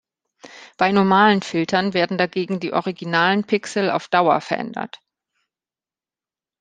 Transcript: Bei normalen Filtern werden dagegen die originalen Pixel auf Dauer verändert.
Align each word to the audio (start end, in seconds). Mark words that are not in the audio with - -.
Bei 0.79 0.91
normalen 0.91 1.43
Filtern 1.43 1.93
werden 1.93 2.17
dagegen 2.17 2.59
die 2.59 2.73
originalen 2.73 3.43
Pixel 3.45 3.91
auf 3.91 4.07
Dauer 4.07 4.41
verändert. 4.41 4.99